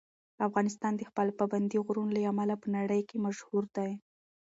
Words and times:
افغانستان 0.47 0.93
د 0.95 1.01
خپلو 1.09 1.31
پابندي 1.39 1.77
غرونو 1.85 2.11
له 2.17 2.21
امله 2.31 2.55
په 2.61 2.67
نړۍ 2.77 3.01
کې 3.09 3.23
مشهور 3.25 3.63
دی. 3.77 3.91